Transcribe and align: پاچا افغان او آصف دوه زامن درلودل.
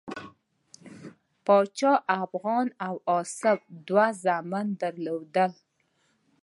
پاچا 1.45 1.93
افغان 2.23 2.67
او 2.87 2.95
آصف 3.19 3.59
دوه 3.87 4.07
زامن 4.23 4.67
درلودل. 4.81 5.51